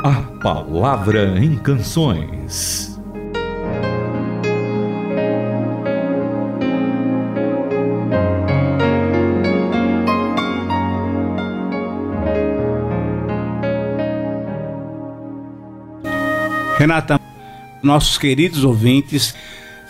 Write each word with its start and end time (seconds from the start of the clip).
A 0.00 0.22
Palavra 0.40 1.36
em 1.40 1.56
Canções. 1.56 3.00
Renata, 16.78 17.20
nossos 17.82 18.16
queridos 18.16 18.62
ouvintes 18.62 19.34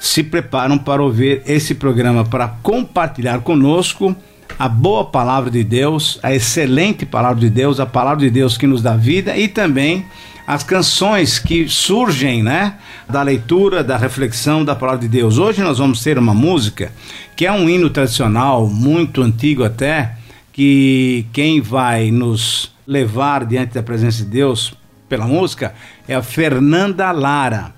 se 0.01 0.23
preparam 0.23 0.79
para 0.79 1.03
ouvir 1.03 1.43
esse 1.47 1.75
programa 1.75 2.25
para 2.25 2.49
compartilhar 2.63 3.41
conosco 3.43 4.17
a 4.59 4.69
boa 4.69 5.05
palavra 5.05 5.51
de 5.51 5.63
Deus, 5.63 6.19
a 6.23 6.35
excelente 6.35 7.07
palavra 7.07 7.41
de 7.41 7.49
Deus, 7.49 7.79
a 7.79 7.87
palavra 7.87 8.25
de 8.25 8.31
Deus 8.31 8.59
que 8.59 8.67
nos 8.67 8.83
dá 8.83 8.97
vida 8.97 9.37
e 9.37 9.47
também 9.47 10.05
as 10.45 10.65
canções 10.65 11.39
que 11.39 11.69
surgem, 11.69 12.43
né, 12.43 12.75
da 13.09 13.23
leitura, 13.23 13.85
da 13.85 13.97
reflexão 13.97 14.65
da 14.65 14.75
palavra 14.75 15.03
de 15.03 15.09
Deus. 15.09 15.39
Hoje 15.39 15.63
nós 15.63 15.79
vamos 15.79 16.03
ter 16.03 16.19
uma 16.19 16.35
música 16.35 16.91
que 17.37 17.47
é 17.47 17.53
um 17.53 17.69
hino 17.69 17.89
tradicional, 17.89 18.67
muito 18.67 19.23
antigo 19.23 19.63
até, 19.63 20.17
que 20.53 21.27
quem 21.33 21.61
vai 21.61 22.11
nos 22.11 22.73
levar 22.87 23.45
diante 23.45 23.75
da 23.75 23.83
presença 23.83 24.25
de 24.25 24.31
Deus 24.31 24.75
pela 25.09 25.27
música 25.27 25.73
é 26.09 26.15
a 26.15 26.23
Fernanda 26.23 27.13
Lara. 27.13 27.78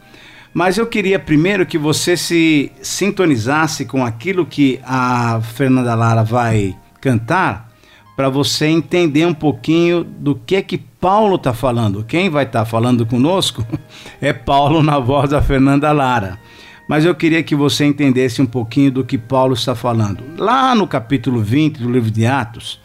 Mas 0.52 0.78
eu 0.78 0.86
queria 0.86 1.18
primeiro 1.18 1.64
que 1.64 1.78
você 1.78 2.16
se 2.16 2.72
sintonizasse 2.82 3.84
com 3.84 4.04
aquilo 4.04 4.45
que 4.45 4.80
a 4.84 5.41
Fernanda 5.41 5.95
Lara 5.95 6.24
vai 6.24 6.77
cantar, 7.00 7.70
para 8.16 8.28
você 8.28 8.66
entender 8.66 9.24
um 9.24 9.32
pouquinho 9.32 10.05
do 10.05 10.34
que 10.34 10.56
é 10.56 10.60
que 10.60 10.77
Paulo 10.77 11.36
está 11.36 11.55
falando. 11.55 12.05
Quem 12.05 12.28
vai 12.28 12.44
estar 12.44 12.60
tá 12.60 12.64
falando 12.66 13.06
conosco 13.06 13.66
é 14.20 14.33
Paulo 14.33 14.83
na 14.83 14.98
voz 14.98 15.30
da 15.30 15.41
Fernanda 15.41 15.91
Lara. 15.91 16.38
Mas 16.86 17.06
eu 17.06 17.14
queria 17.14 17.42
que 17.42 17.55
você 17.55 17.86
entendesse 17.86 18.42
um 18.42 18.47
pouquinho 18.47 18.91
do 18.91 19.05
que 19.05 19.16
Paulo 19.16 19.55
está 19.55 19.75
falando. 19.75 20.22
Lá 20.36 20.75
no 20.75 20.86
capítulo 20.86 21.41
20 21.41 21.78
do 21.78 21.91
livro 21.91 22.10
de 22.10 22.27
Atos, 22.27 22.80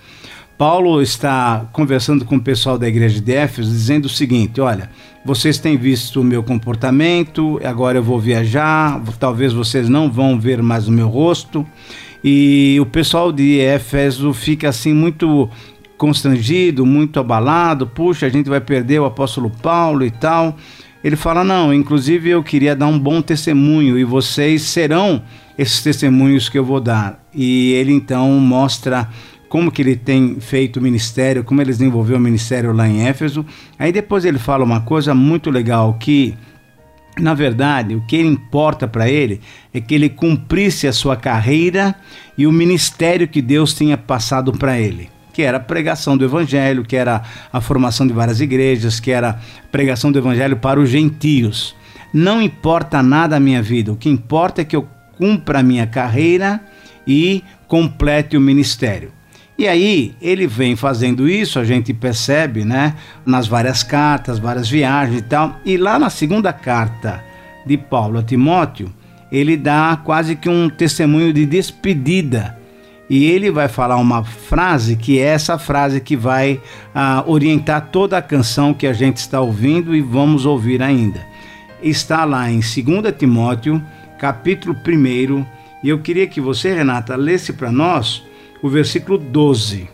Paulo 0.58 1.02
está 1.02 1.68
conversando 1.74 2.24
com 2.24 2.38
o 2.38 2.42
pessoal 2.42 2.78
da 2.78 2.88
igreja 2.88 3.20
de 3.20 3.34
Éfeso, 3.34 3.70
dizendo 3.70 4.06
o 4.06 4.10
seguinte: 4.10 4.62
olha, 4.62 4.90
vocês 5.26 5.58
têm 5.58 5.76
visto 5.76 6.22
o 6.22 6.24
meu 6.24 6.42
comportamento, 6.44 7.60
agora 7.64 7.98
eu 7.98 8.04
vou 8.04 8.20
viajar, 8.20 9.02
talvez 9.20 9.52
vocês 9.52 9.90
não 9.90 10.10
vão 10.10 10.40
ver 10.40 10.64
mais 10.64 10.88
o 10.88 10.92
meu 10.92 11.10
rosto. 11.10 11.66
E 12.24 12.78
o 12.80 12.86
pessoal 12.86 13.32
de 13.32 13.60
Éfeso 13.60 14.34
fica 14.34 14.70
assim 14.70 14.94
muito 14.94 15.50
constrangido, 15.98 16.86
muito 16.86 17.20
abalado. 17.20 17.86
Puxa, 17.86 18.26
a 18.26 18.30
gente 18.30 18.50
vai 18.50 18.62
perder 18.62 19.02
o 19.02 19.06
apóstolo 19.06 19.50
Paulo 19.50 20.06
e 20.06 20.12
tal. 20.12 20.56
Ele 21.04 21.18
fala: 21.18 21.44
Não, 21.44 21.74
inclusive 21.74 22.30
eu 22.30 22.42
queria 22.42 22.76
dar 22.76 22.88
um 22.88 22.98
bom 22.98 23.22
testemunho 23.22 24.00
e 24.00 24.06
vocês 24.06 24.62
serão 24.62 25.22
esses 25.58 25.84
testemunhos 25.84 26.48
que 26.48 26.58
eu 26.58 26.64
vou 26.64 26.80
dar. 26.80 27.20
E 27.34 27.74
ele 27.74 27.92
então 27.92 28.30
mostra 28.40 29.10
como 29.50 29.72
que 29.72 29.82
ele 29.82 29.96
tem 29.96 30.40
feito 30.40 30.78
o 30.78 30.82
ministério, 30.82 31.44
como 31.44 31.62
ele 31.62 31.72
desenvolveu 31.72 32.18
o 32.18 32.20
ministério 32.20 32.74
lá 32.74 32.88
em 32.88 33.08
Éfeso. 33.08 33.46
Aí 33.78 33.92
depois 33.92 34.26
ele 34.26 34.40
fala 34.40 34.64
uma 34.64 34.82
coisa 34.82 35.14
muito 35.14 35.50
legal 35.50 35.94
que 35.96 36.36
na 37.18 37.34
verdade, 37.34 37.96
o 37.96 38.02
que 38.02 38.20
importa 38.20 38.88
para 38.88 39.10
ele 39.10 39.40
é 39.74 39.80
que 39.80 39.96
ele 39.96 40.10
cumprisse 40.10 40.88
a 40.88 40.94
sua 40.94 41.16
carreira 41.16 41.96
e 42.38 42.46
o 42.46 42.52
ministério 42.52 43.28
que 43.28 43.42
Deus 43.42 43.74
tinha 43.74 43.98
passado 43.98 44.52
para 44.52 44.78
ele, 44.78 45.10
que 45.32 45.42
era 45.42 45.58
a 45.58 45.62
pregação 45.62 46.18
do 46.18 46.26
evangelho, 46.26 46.84
que 46.84 46.96
era 46.96 47.24
a 47.52 47.62
formação 47.62 48.06
de 48.06 48.12
várias 48.12 48.42
igrejas, 48.42 49.00
que 49.00 49.12
era 49.12 49.30
a 49.30 49.68
pregação 49.72 50.12
do 50.12 50.20
evangelho 50.20 50.58
para 50.58 50.80
os 50.80 50.90
gentios. 50.90 51.74
Não 52.14 52.42
importa 52.42 53.02
nada 53.02 53.38
a 53.38 53.40
minha 53.40 53.62
vida, 53.62 53.94
o 53.94 53.96
que 53.96 54.10
importa 54.10 54.62
é 54.62 54.66
que 54.66 54.76
eu 54.76 54.88
cumpra 55.18 55.60
a 55.60 55.64
minha 55.64 55.88
carreira 55.88 56.60
e 57.08 57.44
complete 57.68 58.36
o 58.36 58.42
ministério. 58.42 59.12
E 59.58 59.68
aí 59.68 60.14
ele 60.22 60.48
vem 60.48 60.76
fazendo 60.76 61.30
isso, 61.30 61.60
a 61.60 61.64
gente 61.64 61.94
percebe, 61.94 62.66
né, 62.66 62.96
nas 63.26 63.48
várias 63.48 63.84
cartas, 63.84 64.38
várias 64.38 64.70
viagens 64.70 65.20
e 65.20 65.24
tal. 65.24 65.60
E 65.66 65.78
lá 65.78 65.98
na 65.98 66.10
segunda 66.10 66.52
carta 66.52 67.24
de 67.66 67.78
Paulo 67.78 68.20
a 68.20 68.24
Timóteo, 68.24 68.92
ele 69.32 69.56
dá 69.56 70.00
quase 70.04 70.36
que 70.36 70.50
um 70.50 70.70
testemunho 70.70 71.32
de 71.32 71.46
despedida. 71.46 72.58
E 73.10 73.26
ele 73.26 73.52
vai 73.52 73.68
falar 73.68 73.98
uma 73.98 74.24
frase 74.24 74.96
que 74.96 75.20
é 75.20 75.26
essa 75.26 75.58
frase 75.58 76.02
que 76.02 76.16
vai 76.16 76.60
ah, 76.94 77.24
orientar 77.26 77.90
toda 77.92 78.18
a 78.18 78.22
canção 78.22 78.74
que 78.74 78.88
a 78.88 78.94
gente 78.94 79.18
está 79.18 79.40
ouvindo 79.40 79.96
e 79.96 80.02
vamos 80.02 80.46
ouvir 80.46 80.82
ainda. 80.82 81.26
Está 81.82 82.26
lá 82.26 82.50
em 82.50 82.60
2 82.60 83.16
Timóteo, 83.18 83.82
capítulo 84.18 84.76
1, 84.76 85.46
e 85.84 85.90
eu 85.90 86.00
queria 86.00 86.26
que 86.26 86.42
você, 86.42 86.74
Renata, 86.74 87.16
lesse 87.16 87.54
para 87.54 87.72
nós 87.72 88.24
o 88.62 88.70
versículo 88.70 89.18
12. 89.18 89.90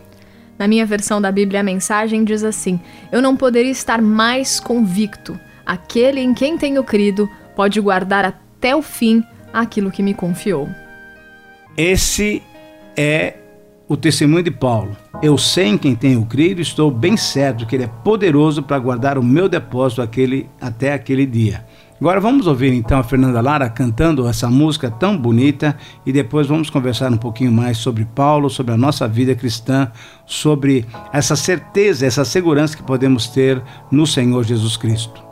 Na 0.58 0.68
minha 0.68 0.86
versão 0.86 1.20
da 1.20 1.32
Bíblia, 1.32 1.60
a 1.60 1.64
mensagem 1.64 2.24
diz 2.24 2.44
assim: 2.44 2.80
Eu 3.10 3.20
não 3.20 3.36
poderia 3.36 3.70
estar 3.70 4.00
mais 4.00 4.60
convicto. 4.60 5.38
Aquele 5.64 6.20
em 6.20 6.34
quem 6.34 6.58
tenho 6.58 6.82
crido 6.84 7.28
pode 7.56 7.80
guardar 7.80 8.24
até 8.24 8.74
o 8.74 8.82
fim 8.82 9.22
aquilo 9.52 9.90
que 9.90 10.02
me 10.02 10.14
confiou. 10.14 10.68
Esse 11.76 12.42
é 12.96 13.34
o 13.88 13.96
testemunho 13.96 14.42
de 14.42 14.50
Paulo. 14.50 14.96
Eu 15.22 15.36
sei 15.36 15.66
em 15.66 15.78
quem 15.78 15.94
tenho 15.94 16.24
crido 16.24 16.58
e 16.58 16.62
estou 16.62 16.90
bem 16.90 17.16
certo 17.16 17.66
que 17.66 17.76
ele 17.76 17.84
é 17.84 17.90
poderoso 18.02 18.62
para 18.62 18.78
guardar 18.78 19.18
o 19.18 19.22
meu 19.22 19.48
depósito 19.48 20.02
aquele, 20.02 20.48
até 20.60 20.92
aquele 20.92 21.26
dia. 21.26 21.64
Agora 22.02 22.18
vamos 22.18 22.48
ouvir 22.48 22.72
então 22.72 22.98
a 22.98 23.04
Fernanda 23.04 23.40
Lara 23.40 23.70
cantando 23.70 24.26
essa 24.26 24.50
música 24.50 24.90
tão 24.90 25.16
bonita 25.16 25.76
e 26.04 26.12
depois 26.12 26.48
vamos 26.48 26.68
conversar 26.68 27.12
um 27.12 27.16
pouquinho 27.16 27.52
mais 27.52 27.78
sobre 27.78 28.04
Paulo, 28.04 28.50
sobre 28.50 28.74
a 28.74 28.76
nossa 28.76 29.06
vida 29.06 29.36
cristã, 29.36 29.88
sobre 30.26 30.84
essa 31.12 31.36
certeza, 31.36 32.04
essa 32.04 32.24
segurança 32.24 32.76
que 32.76 32.82
podemos 32.82 33.28
ter 33.28 33.62
no 33.88 34.04
Senhor 34.04 34.42
Jesus 34.42 34.76
Cristo. 34.76 35.22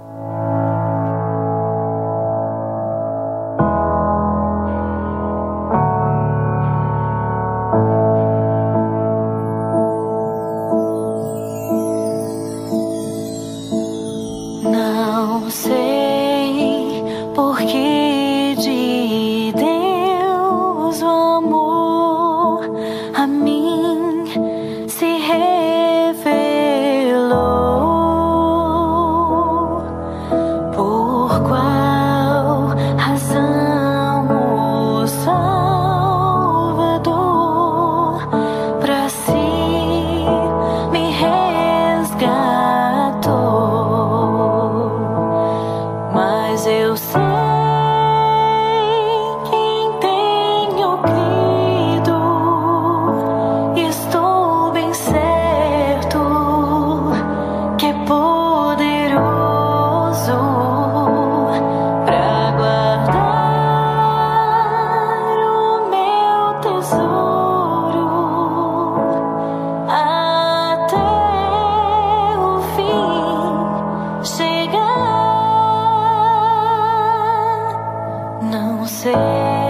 Se 78.90 79.69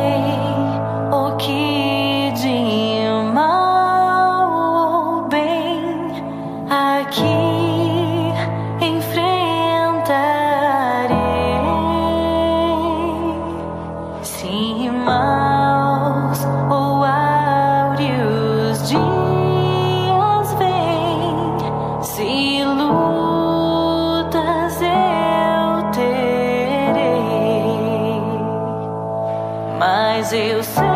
Brasil. 30.30 30.89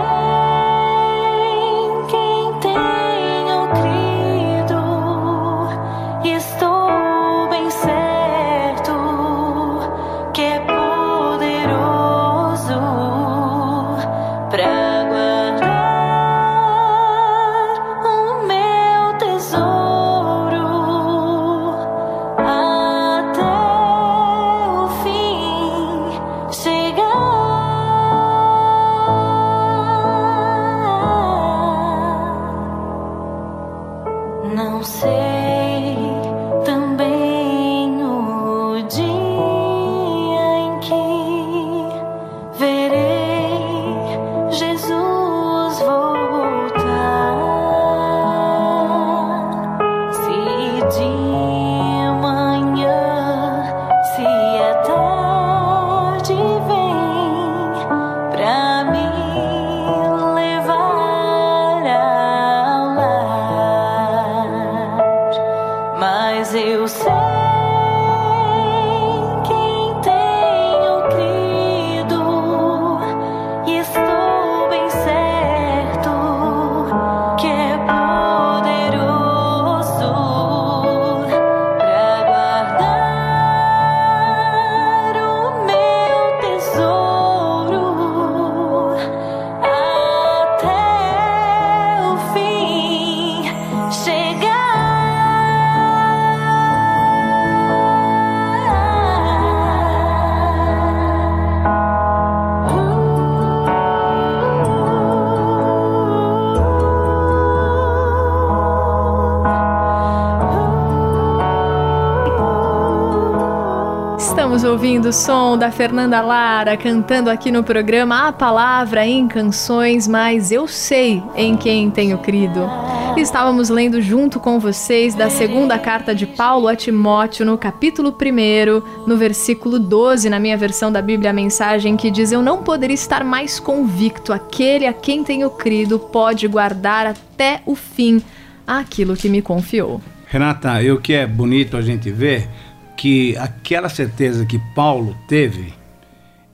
Ouvindo 114.75 115.11
o 115.11 115.13
som 115.13 115.57
da 115.57 115.71
Fernanda 115.71 116.21
Lara 116.21 116.77
cantando 116.77 117.31
aqui 117.31 117.53
no 117.53 117.63
programa 117.63 118.27
A 118.27 118.33
Palavra 118.33 119.07
em 119.07 119.29
Canções, 119.29 120.09
mas 120.09 120.51
eu 120.51 120.67
sei 120.67 121.23
em 121.37 121.57
quem 121.57 121.93
tenho 121.93 122.19
crido. 122.19 122.69
Estávamos 123.17 123.69
lendo 123.69 124.03
junto 124.03 124.41
com 124.41 124.59
vocês 124.59 125.15
da 125.15 125.31
segunda 125.31 125.79
carta 125.79 126.13
de 126.13 126.27
Paulo 126.27 126.67
a 126.67 126.75
Timóteo, 126.75 127.47
no 127.47 127.57
capítulo 127.57 128.11
1, 128.11 129.07
no 129.07 129.17
versículo 129.17 129.79
12, 129.79 130.29
na 130.29 130.41
minha 130.41 130.57
versão 130.57 130.91
da 130.91 131.01
Bíblia, 131.01 131.31
a 131.31 131.33
mensagem 131.33 131.97
que 131.97 132.11
diz: 132.11 132.33
Eu 132.33 132.43
não 132.43 132.65
poderia 132.65 132.95
estar 132.95 133.23
mais 133.23 133.61
convicto, 133.61 134.33
aquele 134.33 134.89
a 134.89 134.93
quem 134.93 135.23
tenho 135.23 135.51
crido 135.51 136.01
pode 136.01 136.49
guardar 136.49 137.07
até 137.07 137.61
o 137.65 137.77
fim 137.77 138.21
aquilo 138.67 139.15
que 139.15 139.29
me 139.29 139.41
confiou. 139.41 140.01
Renata, 140.27 140.83
e 140.83 140.91
o 140.91 140.99
que 140.99 141.13
é 141.13 141.29
bonito 141.29 141.77
a 141.77 141.81
gente 141.81 142.11
ver 142.11 142.49
que 142.97 143.37
aquela 143.37 143.89
certeza 143.89 144.47
que 144.47 144.59
Paulo 144.75 145.17
teve 145.29 145.73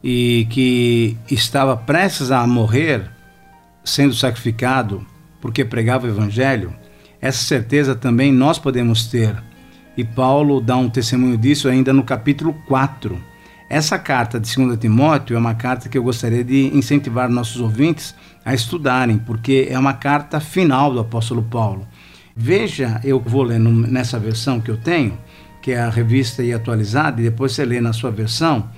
e 0.03 0.47
que 0.51 1.17
estava 1.31 1.77
prestes 1.77 2.31
a 2.31 2.47
morrer, 2.47 3.11
sendo 3.85 4.15
sacrificado 4.15 5.07
porque 5.41 5.65
pregava 5.65 6.07
o 6.07 6.11
evangelho, 6.11 6.75
essa 7.21 7.45
certeza 7.45 7.95
também 7.95 8.33
nós 8.33 8.59
podemos 8.59 9.07
ter. 9.07 9.35
E 9.97 10.05
Paulo 10.05 10.61
dá 10.61 10.77
um 10.77 10.89
testemunho 10.89 11.37
disso 11.37 11.69
ainda 11.69 11.93
no 11.93 12.03
capítulo 12.03 12.55
4. 12.67 13.21
Essa 13.69 13.99
carta 13.99 14.41
de 14.41 14.55
2 14.55 14.79
Timóteo 14.79 15.37
é 15.37 15.39
uma 15.39 15.55
carta 15.55 15.89
que 15.89 15.97
eu 15.97 16.03
gostaria 16.03 16.43
de 16.43 16.77
incentivar 16.77 17.29
nossos 17.29 17.61
ouvintes 17.61 18.15
a 18.45 18.55
estudarem, 18.55 19.19
porque 19.19 19.69
é 19.71 19.79
uma 19.79 19.93
carta 19.93 20.41
final 20.41 20.93
do 20.93 21.01
apóstolo 21.01 21.43
Paulo. 21.43 21.87
Veja, 22.35 23.01
eu 23.05 23.21
vou 23.21 23.43
ler 23.43 23.61
nessa 23.61 24.19
versão 24.19 24.61
que 24.61 24.71
eu 24.71 24.77
tenho, 24.77 25.19
que 25.61 25.73
é 25.73 25.81
a 25.81 25.91
revista 25.91 26.43
e 26.43 26.53
atualizada, 26.53 27.21
e 27.21 27.25
depois 27.25 27.53
você 27.53 27.65
lê 27.65 27.81
na 27.81 27.93
sua 27.93 28.11
versão, 28.11 28.69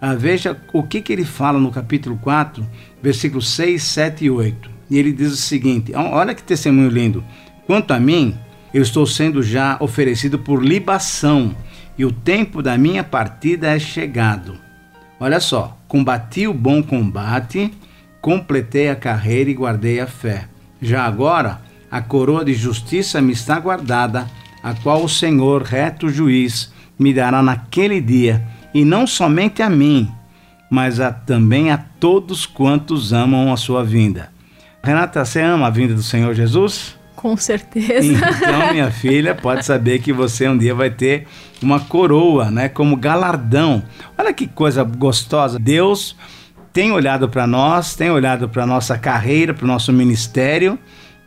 ah, 0.00 0.14
veja 0.14 0.56
o 0.72 0.82
que, 0.82 1.00
que 1.00 1.12
ele 1.12 1.24
fala 1.24 1.58
no 1.58 1.70
capítulo 1.70 2.18
4, 2.18 2.66
versículos 3.02 3.50
6, 3.50 3.82
7 3.82 4.24
e 4.24 4.30
8. 4.30 4.70
E 4.90 4.98
ele 4.98 5.12
diz 5.12 5.32
o 5.32 5.36
seguinte: 5.36 5.94
olha 5.94 6.34
que 6.34 6.42
testemunho 6.42 6.90
lindo. 6.90 7.24
Quanto 7.66 7.92
a 7.92 8.00
mim, 8.00 8.36
eu 8.72 8.82
estou 8.82 9.06
sendo 9.06 9.42
já 9.42 9.76
oferecido 9.80 10.38
por 10.38 10.62
libação, 10.62 11.56
e 11.96 12.04
o 12.04 12.12
tempo 12.12 12.62
da 12.62 12.76
minha 12.76 13.02
partida 13.02 13.68
é 13.68 13.78
chegado. 13.78 14.58
Olha 15.18 15.40
só, 15.40 15.78
combati 15.88 16.46
o 16.46 16.52
bom 16.52 16.82
combate, 16.82 17.72
completei 18.20 18.90
a 18.90 18.96
carreira 18.96 19.48
e 19.48 19.54
guardei 19.54 20.00
a 20.00 20.06
fé. 20.06 20.48
Já 20.82 21.04
agora, 21.04 21.62
a 21.90 22.02
coroa 22.02 22.44
de 22.44 22.52
justiça 22.52 23.22
me 23.22 23.32
está 23.32 23.58
guardada 23.58 24.26
a 24.64 24.72
qual 24.72 25.04
o 25.04 25.08
Senhor, 25.08 25.62
reto 25.62 26.08
juiz, 26.08 26.72
me 26.98 27.12
dará 27.12 27.42
naquele 27.42 28.00
dia, 28.00 28.42
e 28.72 28.82
não 28.82 29.06
somente 29.06 29.62
a 29.62 29.68
mim, 29.68 30.10
mas 30.70 30.98
a, 30.98 31.12
também 31.12 31.70
a 31.70 31.76
todos 31.76 32.46
quantos 32.46 33.12
amam 33.12 33.52
a 33.52 33.58
sua 33.58 33.84
vinda. 33.84 34.30
Renata, 34.82 35.22
você 35.22 35.42
ama 35.42 35.66
a 35.66 35.70
vinda 35.70 35.94
do 35.94 36.02
Senhor 36.02 36.34
Jesus? 36.34 36.96
Com 37.14 37.36
certeza. 37.36 38.06
Então, 38.06 38.72
minha 38.72 38.88
filha, 38.92 39.34
pode 39.34 39.66
saber 39.66 39.98
que 39.98 40.14
você 40.14 40.48
um 40.48 40.56
dia 40.56 40.74
vai 40.74 40.90
ter 40.90 41.26
uma 41.62 41.80
coroa, 41.80 42.50
né, 42.50 42.68
como 42.70 42.96
galardão. 42.96 43.82
Olha 44.16 44.32
que 44.32 44.46
coisa 44.46 44.82
gostosa. 44.82 45.58
Deus 45.58 46.16
tem 46.72 46.90
olhado 46.90 47.28
para 47.28 47.46
nós, 47.46 47.94
tem 47.94 48.10
olhado 48.10 48.48
para 48.48 48.66
nossa 48.66 48.96
carreira, 48.96 49.52
para 49.52 49.64
o 49.64 49.68
nosso 49.68 49.92
ministério 49.92 50.78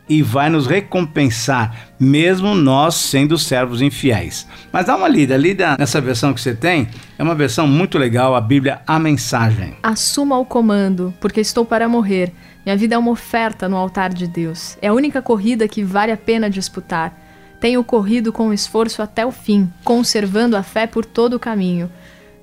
e 0.08 0.22
vai 0.22 0.48
nos 0.48 0.66
recompensar, 0.66 1.90
mesmo 1.98 2.54
nós 2.54 2.94
sendo 2.94 3.36
servos 3.36 3.82
infiéis. 3.82 4.46
Mas 4.72 4.86
dá 4.86 4.96
uma 4.96 5.08
lida, 5.08 5.36
lida 5.36 5.76
nessa 5.78 6.00
versão 6.00 6.32
que 6.32 6.40
você 6.40 6.54
tem, 6.54 6.88
é 7.18 7.22
uma 7.22 7.34
versão 7.34 7.66
muito 7.66 7.98
legal, 7.98 8.34
a 8.34 8.40
Bíblia, 8.40 8.80
a 8.86 8.98
mensagem. 8.98 9.74
Assuma 9.82 10.38
o 10.38 10.44
comando, 10.44 11.12
porque 11.20 11.40
estou 11.40 11.64
para 11.64 11.88
morrer. 11.88 12.32
Minha 12.64 12.76
vida 12.76 12.94
é 12.94 12.98
uma 12.98 13.10
oferta 13.10 13.68
no 13.68 13.76
altar 13.76 14.12
de 14.12 14.26
Deus. 14.26 14.76
É 14.80 14.88
a 14.88 14.94
única 14.94 15.22
corrida 15.22 15.68
que 15.68 15.82
vale 15.82 16.12
a 16.12 16.16
pena 16.16 16.50
disputar. 16.50 17.16
Tenho 17.60 17.82
corrido 17.82 18.32
com 18.32 18.52
esforço 18.52 19.02
até 19.02 19.26
o 19.26 19.32
fim, 19.32 19.68
conservando 19.82 20.56
a 20.56 20.62
fé 20.62 20.86
por 20.86 21.04
todo 21.04 21.34
o 21.34 21.40
caminho. 21.40 21.90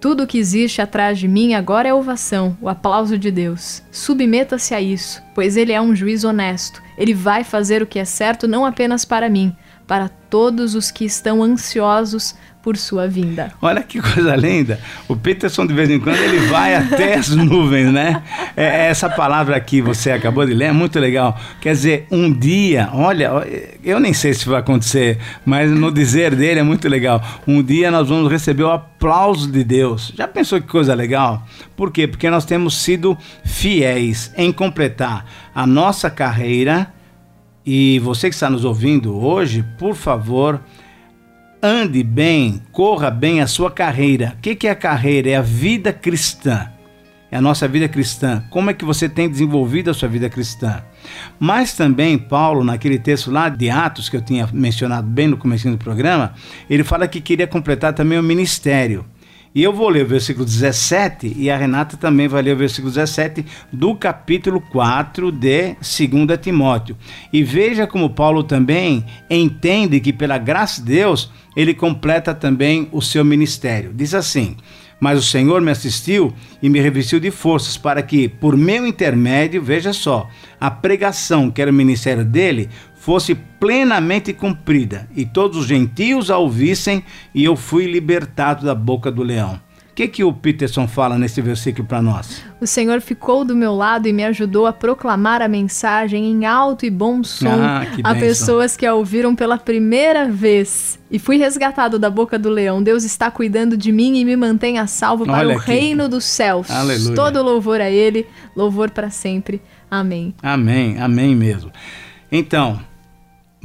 Tudo 0.01 0.24
o 0.24 0.27
que 0.27 0.38
existe 0.38 0.81
atrás 0.81 1.17
de 1.17 1.27
mim 1.27 1.53
agora 1.53 1.88
é 1.88 1.93
ovação, 1.93 2.55
o 2.62 2.67
aplauso 2.67 3.17
de 3.17 3.31
Deus. 3.31 3.81
Submeta-se 3.91 4.74
a 4.75 4.81
isso, 4.81 5.22
pois 5.34 5.55
ele 5.57 5.72
é 5.72 5.81
um 5.81 5.95
juiz 5.95 6.24
honesto. 6.24 6.85
Ele 6.98 7.14
vai 7.14 7.44
fazer 7.44 7.82
o 7.82 7.88
que 7.88 8.00
é 8.00 8.06
certo 8.06 8.48
não 8.48 8.66
apenas 8.66 9.06
para 9.06 9.30
mim, 9.30 9.56
para 9.88 10.10
todos 10.10 10.75
os 10.75 10.92
que 10.92 11.06
estão 11.06 11.44
ansiosos 11.44 12.36
por 12.65 12.77
sua 12.77 13.07
vinda. 13.07 13.51
Olha 13.62 13.84
que 13.84 14.01
coisa 14.01 14.36
linda. 14.36 14.79
O 15.07 15.15
Peterson, 15.15 15.67
de 15.67 15.74
vez 15.75 15.88
em 15.88 16.00
quando, 16.00 16.17
ele 16.17 16.48
vai 16.48 16.74
até 16.74 17.13
as 17.13 17.29
nuvens, 17.29 17.93
né? 17.93 18.24
É, 18.57 18.63
é, 18.63 18.86
essa 18.88 19.07
palavra 19.07 19.55
aqui 19.55 19.81
você 19.81 20.10
acabou 20.10 20.43
de 20.48 20.55
ler 20.55 20.65
é 20.65 20.72
muito 20.72 21.00
legal. 21.00 21.39
Quer 21.62 21.74
dizer, 21.74 22.07
um 22.10 22.34
dia, 22.34 22.89
olha, 22.91 23.29
eu 23.84 24.00
nem 24.00 24.13
sei 24.13 24.34
se 24.34 24.50
vai 24.50 24.62
acontecer, 24.62 25.19
mas 25.45 25.69
no 25.69 25.91
dizer 25.91 26.34
dele 26.34 26.60
é 26.60 26.63
muito 26.63 26.89
legal. 26.89 27.22
Um 27.45 27.62
dia 27.62 27.91
nós 27.91 28.10
vamos 28.10 28.31
receber 28.31 28.63
o 28.63 28.72
aplauso 28.72 29.51
de 29.51 29.63
Deus. 29.63 30.12
Já 30.17 30.27
pensou 30.27 30.60
que 30.60 30.67
coisa 30.67 30.95
legal? 30.95 31.45
Por 31.77 31.91
quê? 31.91 32.07
Porque 32.07 32.31
nós 32.31 32.45
temos 32.45 32.81
sido 32.81 33.15
fiéis 33.43 34.34
em 34.36 34.51
completar 34.51 35.24
a 35.53 35.67
nossa 35.67 36.10
carreira. 36.10 36.91
E 37.63 38.00
você 38.00 38.27
que 38.27 38.34
está 38.34 38.50
nos 38.50 38.65
ouvindo 38.65 39.15
hoje, 39.15 39.63
por 39.77 39.93
favor, 39.93 40.60
ande 41.62 42.04
bem, 42.04 42.62
corra 42.72 43.10
bem 43.10 43.42
a 43.42 43.48
sua 43.48 43.72
carreira. 43.72 44.36
O 44.38 44.42
que, 44.42 44.68
é 44.68 44.72
a 44.72 44.76
carreira? 44.76 45.30
É 45.30 45.36
a 45.36 45.42
vida 45.42 45.92
cristã. 45.92 46.70
é 47.32 47.38
a 47.38 47.42
nossa 47.42 47.68
vida 47.68 47.88
cristã. 47.88 48.44
Como 48.50 48.70
é 48.70 48.74
que 48.74 48.86
você 48.86 49.10
tem 49.10 49.30
desenvolvido 49.30 49.90
a 49.90 49.94
sua 49.94 50.08
vida 50.08 50.30
cristã? 50.30 50.84
Mas 51.40 51.74
também 51.74 52.18
Paulo, 52.18 52.64
naquele 52.64 53.00
texto 53.00 53.32
lá 53.32 53.50
de 53.50 53.70
Atos 53.70 54.10
que 54.10 54.16
eu 54.16 54.22
tinha 54.22 54.48
mencionado 54.54 55.08
bem 55.08 55.28
no 55.28 55.38
começo 55.38 55.70
do 55.70 55.78
programa, 55.78 56.34
ele 56.70 56.84
fala 56.84 57.08
que 57.08 57.20
queria 57.20 57.48
completar 57.48 57.94
também 57.94 58.18
o 58.18 58.24
ministério. 58.24 59.06
E 59.56 59.64
eu 59.64 59.72
vou 59.72 59.88
ler 59.88 60.04
o 60.04 60.08
versículo 60.08 60.44
17 60.44 61.34
e 61.38 61.50
a 61.50 61.56
Renata 61.56 61.96
também 61.96 62.28
vai 62.28 62.42
ler 62.42 62.54
o 62.54 62.58
versículo 62.58 62.92
17 62.92 63.46
do 63.72 63.96
capítulo 63.96 64.60
4 64.60 65.32
de 65.32 65.76
2 65.76 66.38
Timóteo. 66.42 66.98
E 67.32 67.42
veja 67.42 67.88
como 67.88 68.10
Paulo 68.10 68.44
também 68.44 69.06
entende 69.30 70.02
que 70.02 70.12
pela 70.12 70.38
graça 70.38 70.82
de 70.82 70.88
Deus 70.88 71.32
ele 71.56 71.74
completa 71.74 72.36
também 72.36 72.90
o 72.92 73.02
seu 73.02 73.24
ministério. 73.24 73.94
Diz 73.96 74.14
assim: 74.14 74.58
mas 75.00 75.20
o 75.20 75.24
Senhor 75.24 75.62
me 75.62 75.72
assistiu 75.72 76.34
e 76.62 76.70
me 76.70 76.80
revestiu 76.80 77.20
de 77.20 77.32
forças 77.32 77.78
para 77.78 78.02
que, 78.02 78.28
por 78.28 78.58
meu 78.58 78.86
intermédio, 78.88 79.62
veja 79.62 79.94
só, 79.94 80.30
a 80.60 80.72
pregação, 80.72 81.52
que 81.52 81.62
era 81.62 81.72
o 81.72 81.74
ministério 81.74 82.24
dele, 82.24 82.70
fosse 83.06 83.36
plenamente 83.36 84.34
cumprida 84.34 85.08
e 85.16 85.28
todos 85.28 85.60
os 85.60 85.68
gentios 85.68 86.32
a 86.32 86.40
ouvissem, 86.40 87.04
e 87.36 87.46
eu 87.46 87.56
fui 87.56 87.86
libertado 87.86 88.66
da 88.66 88.74
boca 88.74 89.12
do 89.12 89.22
leão. 89.22 89.62
O 89.92 89.94
que, 89.96 90.08
que 90.08 90.24
o 90.24 90.34
Peterson 90.34 90.88
fala 90.88 91.16
nesse 91.16 91.40
versículo 91.40 91.88
para 91.88 92.02
nós? 92.02 92.44
O 92.60 92.66
Senhor 92.66 93.00
ficou 93.02 93.46
do 93.46 93.56
meu 93.56 93.76
lado 93.76 94.08
e 94.08 94.12
me 94.12 94.26
ajudou 94.26 94.66
a 94.66 94.74
proclamar 94.74 95.40
a 95.40 95.48
mensagem 95.48 96.26
em 96.32 96.46
alto 96.48 96.84
e 96.84 96.90
bom 96.90 97.24
som 97.24 97.62
ah, 97.62 97.84
a 98.04 98.16
pessoas 98.16 98.76
que 98.76 98.88
a 98.88 98.96
ouviram 98.96 99.36
pela 99.36 99.60
primeira 99.60 100.28
vez. 100.28 101.00
E 101.12 101.20
fui 101.20 101.38
resgatado 101.38 102.00
da 102.00 102.10
boca 102.10 102.40
do 102.40 102.50
leão. 102.50 102.82
Deus 102.82 103.04
está 103.04 103.30
cuidando 103.30 103.78
de 103.78 103.92
mim 103.92 104.18
e 104.18 104.26
me 104.26 104.36
mantém 104.36 104.80
a 104.80 104.88
salvo 104.88 105.26
para 105.26 105.38
Olha 105.38 105.56
o 105.56 105.60
aqui. 105.60 105.72
reino 105.72 106.10
dos 106.10 106.26
céus. 106.26 106.72
Aleluia. 106.72 107.16
Todo 107.16 107.44
louvor 107.44 107.80
a 107.80 107.90
Ele, 107.90 108.26
louvor 108.56 108.90
para 108.90 109.12
sempre. 109.12 109.62
Amém. 109.92 110.34
Amém, 110.42 111.00
amém 111.00 111.36
mesmo. 111.36 111.72
Então, 112.32 112.82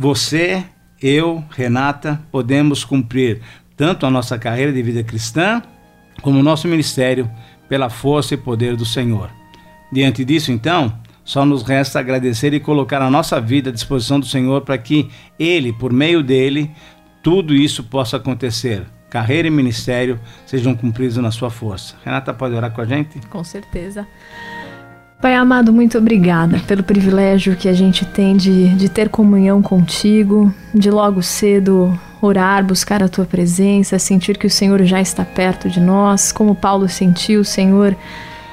você, 0.01 0.65
eu, 1.03 1.45
Renata, 1.51 2.23
podemos 2.33 2.85
cumprir 2.85 3.43
tanto 3.77 4.07
a 4.07 4.11
nossa 4.11 4.39
carreira 4.39 4.73
de 4.73 4.83
vida 4.83 5.05
cristã 5.05 5.63
como 6.23 6.41
o 6.41 6.43
nosso 6.43 6.67
ministério 6.67 7.31
pela 7.69 7.91
força 7.91 8.33
e 8.33 8.39
poder 8.39 8.77
do 8.77 8.87
Senhor. 8.87 9.31
Diante 9.93 10.25
disso, 10.25 10.51
então, 10.53 10.99
só 11.23 11.45
nos 11.45 11.63
resta 11.63 12.01
agradecer 12.01 12.55
e 12.55 12.61
colocar 12.61 13.03
a 13.03 13.11
nossa 13.11 13.39
vida 13.43 13.69
à 13.69 13.73
disposição 13.75 14.19
do 14.19 14.25
Senhor 14.25 14.63
para 14.63 14.79
que 14.79 15.11
Ele, 15.39 15.71
por 15.71 15.93
meio 15.93 16.23
dele, 16.23 16.71
tudo 17.23 17.55
isso 17.55 17.85
possa 17.85 18.17
acontecer. 18.17 18.87
Carreira 19.11 19.49
e 19.49 19.51
ministério 19.51 20.19
sejam 20.47 20.75
cumpridos 20.75 21.19
na 21.19 21.31
sua 21.31 21.51
força. 21.51 21.95
Renata, 22.03 22.33
pode 22.33 22.55
orar 22.55 22.71
com 22.71 22.81
a 22.81 22.87
gente? 22.87 23.21
Com 23.29 23.45
certeza. 23.45 24.09
Pai 25.21 25.35
amado, 25.35 25.71
muito 25.71 25.99
obrigada 25.99 26.59
pelo 26.67 26.83
privilégio 26.83 27.55
que 27.55 27.69
a 27.69 27.75
gente 27.75 28.07
tem 28.07 28.39
de, 28.39 28.69
de 28.71 28.89
ter 28.89 29.11
comunhão 29.11 29.61
contigo, 29.61 30.51
de 30.75 30.91
logo 30.91 31.23
cedo 31.23 31.93
orar, 32.23 32.65
buscar 32.65 33.03
a 33.03 33.09
tua 33.09 33.27
presença, 33.27 33.99
sentir 33.99 34.39
que 34.39 34.47
o 34.47 34.51
Senhor 34.51 34.83
já 34.85 34.99
está 34.99 35.23
perto 35.23 35.69
de 35.69 35.79
nós, 35.79 36.33
como 36.33 36.55
Paulo 36.55 36.89
sentiu, 36.89 37.43
o 37.43 37.45
Senhor 37.45 37.95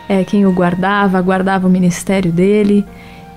é 0.10 0.26
quem 0.26 0.46
o 0.46 0.52
guardava, 0.52 1.22
guardava 1.22 1.68
o 1.68 1.72
ministério 1.72 2.34
dele. 2.34 2.86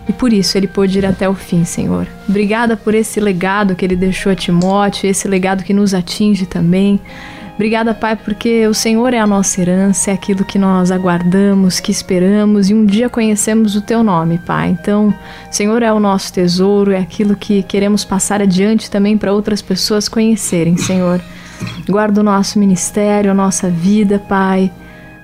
E 0.09 0.13
por 0.13 0.33
isso 0.33 0.59
ele 0.59 0.67
pôde 0.67 0.99
ir 0.99 1.07
até 1.07 1.29
o 1.29 1.35
fim, 1.35 1.65
Senhor. 1.65 2.09
Obrigada 2.29 2.77
por 2.77 2.95
esse 2.95 3.21
legado 3.21 3.77
que 3.77 3.85
ele 3.85 3.95
deixou 3.95 4.33
a 4.33 4.35
Timóteo, 4.35 5.09
esse 5.09 5.29
legado 5.29 5.63
que 5.63 5.73
nos 5.73 5.95
atinge 5.95 6.47
também. 6.47 6.99
Obrigada, 7.55 7.93
Pai, 7.93 8.17
porque 8.17 8.67
o 8.67 8.73
Senhor 8.73 9.13
é 9.13 9.19
a 9.19 9.27
nossa 9.27 9.61
herança, 9.61 10.11
é 10.11 10.15
aquilo 10.15 10.45
que 10.45 10.59
nós 10.59 10.91
aguardamos, 10.91 11.79
que 11.79 11.91
esperamos 11.91 12.71
e 12.71 12.75
um 12.75 12.87
dia 12.87 13.09
conhecemos 13.09 13.77
o 13.77 13.83
Teu 13.83 14.03
nome, 14.03 14.39
Pai. 14.39 14.71
Então, 14.71 15.09
o 15.09 15.55
Senhor 15.55 15.83
é 15.83 15.93
o 15.93 16.01
nosso 16.01 16.33
tesouro, 16.33 16.93
é 16.93 16.99
aquilo 16.99 17.37
que 17.37 17.63
queremos 17.63 18.05
passar 18.05 18.41
adiante 18.41 18.91
também 18.91 19.19
para 19.19 19.33
outras 19.33 19.61
pessoas 19.61 20.09
conhecerem, 20.09 20.77
Senhor. 20.77 21.21
Guarda 21.89 22.21
o 22.21 22.25
nosso 22.25 22.59
ministério, 22.59 23.31
a 23.31 23.35
nossa 23.35 23.69
vida, 23.69 24.19
Pai, 24.19 24.73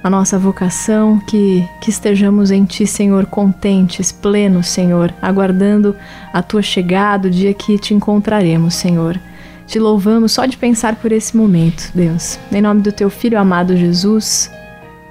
a 0.02 0.10
nossa 0.10 0.38
vocação, 0.38 1.18
que, 1.18 1.66
que 1.80 1.90
estejamos 1.90 2.50
em 2.50 2.64
Ti, 2.64 2.86
Senhor, 2.86 3.26
contentes, 3.26 4.12
plenos, 4.12 4.68
Senhor, 4.68 5.12
aguardando 5.22 5.96
a 6.32 6.42
Tua 6.42 6.62
chegada, 6.62 7.28
o 7.28 7.30
dia 7.30 7.54
que 7.54 7.78
te 7.78 7.94
encontraremos, 7.94 8.74
Senhor. 8.74 9.18
Te 9.66 9.80
louvamos 9.80 10.32
só 10.32 10.46
de 10.46 10.56
pensar 10.56 10.96
por 10.96 11.12
esse 11.12 11.36
momento, 11.36 11.90
Deus. 11.94 12.38
Em 12.52 12.62
nome 12.62 12.82
do 12.82 12.92
teu 12.92 13.10
filho 13.10 13.38
amado 13.38 13.76
Jesus, 13.76 14.50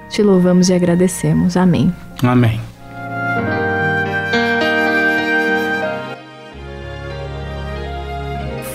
te 0.10 0.24
louvamos 0.24 0.70
e 0.70 0.74
agradecemos. 0.74 1.58
Amém. 1.58 1.94
Amém. 2.24 2.62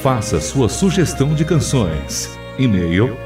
Faça 0.02 0.38
sua 0.40 0.68
sugestão 0.68 1.34
de 1.34 1.44
canções. 1.44 2.38
E-mail 2.58 3.16